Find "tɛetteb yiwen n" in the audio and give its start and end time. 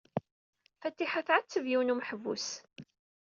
1.27-1.93